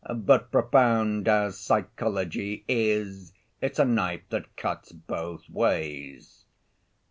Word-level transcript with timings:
But 0.15 0.49
profound 0.49 1.27
as 1.27 1.59
psychology 1.59 2.65
is, 2.67 3.33
it's 3.61 3.77
a 3.77 3.85
knife 3.85 4.27
that 4.29 4.55
cuts 4.57 4.91
both 4.91 5.47
ways." 5.47 6.45